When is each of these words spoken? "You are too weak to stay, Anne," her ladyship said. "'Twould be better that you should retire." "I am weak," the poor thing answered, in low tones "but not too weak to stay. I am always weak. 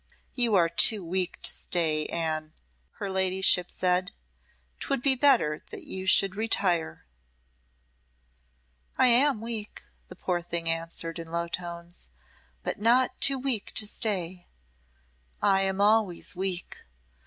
"You 0.33 0.55
are 0.55 0.67
too 0.67 1.05
weak 1.05 1.39
to 1.43 1.51
stay, 1.51 2.07
Anne," 2.07 2.53
her 2.93 3.07
ladyship 3.07 3.69
said. 3.69 4.11
"'Twould 4.79 5.03
be 5.03 5.13
better 5.13 5.61
that 5.69 5.83
you 5.83 6.07
should 6.07 6.35
retire." 6.35 7.05
"I 8.97 9.05
am 9.09 9.41
weak," 9.41 9.83
the 10.07 10.15
poor 10.15 10.41
thing 10.41 10.67
answered, 10.67 11.19
in 11.19 11.31
low 11.31 11.47
tones 11.47 12.09
"but 12.63 12.79
not 12.79 13.21
too 13.21 13.37
weak 13.37 13.73
to 13.73 13.85
stay. 13.85 14.47
I 15.39 15.61
am 15.61 15.79
always 15.79 16.35
weak. 16.35 16.77